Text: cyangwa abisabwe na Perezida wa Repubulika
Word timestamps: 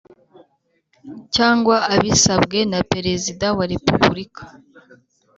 cyangwa 1.35 1.75
abisabwe 1.95 2.59
na 2.71 2.79
Perezida 2.91 3.47
wa 3.57 3.65
Repubulika 3.73 4.43